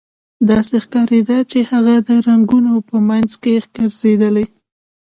داسې 0.49 0.75
ښکاریده 0.83 1.37
چې 1.51 1.59
هغه 1.71 1.95
د 2.07 2.09
رنګونو 2.27 2.73
په 2.87 2.95
مینځ 3.07 3.31
کې 3.43 3.53
ګرځیدلې 3.75 4.45